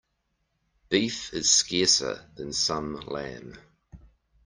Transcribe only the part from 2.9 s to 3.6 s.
lamb.